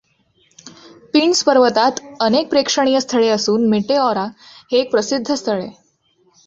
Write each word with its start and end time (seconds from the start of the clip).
पिंड्स 1.13 1.43
पर्वतात 1.43 1.99
अनेक 2.19 2.49
प्रेक्षणीय 2.49 2.99
स्थळे 2.99 3.27
असून 3.29 3.69
मेटेऑरा 3.69 4.25
हे 4.71 4.79
एक 4.79 4.91
प्रसिद्ध 4.91 5.33
स्थळ 5.33 5.61
आहे. 5.61 5.69